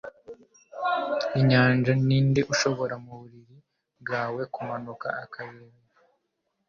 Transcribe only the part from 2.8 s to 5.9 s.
mu buriri bwawe kumanuka akareba